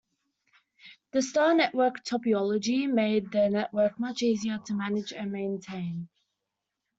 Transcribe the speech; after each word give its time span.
The 1.11 1.21
star 1.21 1.53
network 1.53 2.03
topology 2.03 2.91
made 2.91 3.31
the 3.31 3.49
network 3.51 3.99
much 3.99 4.23
easier 4.23 4.57
to 4.65 4.73
manage 4.73 5.13
and 5.13 5.31
maintain. 5.31 6.09